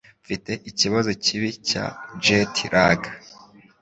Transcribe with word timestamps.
Mfite 0.23 0.51
ikibazo 0.69 1.09
kibi 1.23 1.49
cya 1.67 1.85
jet 2.23 2.55
lag 2.73 3.01